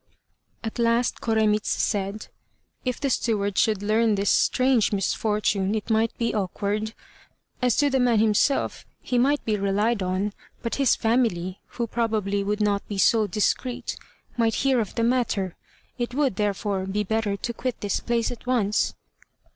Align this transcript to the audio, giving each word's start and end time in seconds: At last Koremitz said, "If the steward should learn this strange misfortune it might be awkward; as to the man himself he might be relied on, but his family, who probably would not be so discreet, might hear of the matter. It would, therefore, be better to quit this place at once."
At 0.63 0.79
last 0.79 1.21
Koremitz 1.21 1.67
said, 1.67 2.25
"If 2.83 2.99
the 2.99 3.11
steward 3.11 3.55
should 3.59 3.83
learn 3.83 4.15
this 4.15 4.31
strange 4.31 4.91
misfortune 4.91 5.75
it 5.75 5.91
might 5.91 6.17
be 6.17 6.33
awkward; 6.33 6.95
as 7.61 7.75
to 7.75 7.89
the 7.91 7.99
man 7.99 8.17
himself 8.17 8.83
he 8.99 9.19
might 9.19 9.45
be 9.45 9.57
relied 9.57 10.01
on, 10.01 10.33
but 10.63 10.73
his 10.81 10.95
family, 10.95 11.59
who 11.67 11.85
probably 11.85 12.43
would 12.43 12.61
not 12.61 12.87
be 12.87 12.97
so 12.97 13.27
discreet, 13.27 13.95
might 14.37 14.55
hear 14.65 14.79
of 14.79 14.95
the 14.95 15.03
matter. 15.03 15.55
It 15.99 16.15
would, 16.15 16.35
therefore, 16.35 16.87
be 16.87 17.03
better 17.03 17.37
to 17.37 17.53
quit 17.53 17.79
this 17.81 17.99
place 17.99 18.31
at 18.31 18.47
once." 18.47 18.95